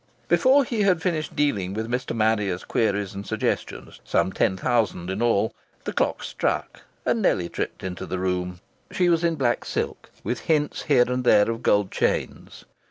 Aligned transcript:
Before 0.27 0.63
he 0.63 0.81
had 0.81 0.99
finished 0.99 1.35
dealing 1.35 1.75
with 1.75 1.87
Mr. 1.87 2.15
Marrier's 2.15 2.63
queries 2.63 3.13
and 3.13 3.23
suggestions 3.23 4.01
some 4.03 4.31
ten 4.31 4.57
thousand 4.57 5.11
in 5.11 5.21
all 5.21 5.53
the 5.83 5.93
clock 5.93 6.23
struck, 6.23 6.81
and 7.05 7.21
Nellie 7.21 7.49
tripped 7.49 7.83
into 7.83 8.07
the 8.07 8.17
room. 8.17 8.61
She 8.91 9.09
was 9.09 9.23
in 9.23 9.35
black 9.35 9.63
silk, 9.63 10.09
with 10.23 10.39
hints 10.39 10.81
here 10.81 11.05
and 11.07 11.23
there 11.23 11.51
of 11.51 11.61
gold 11.61 11.91
chains. 11.91 12.65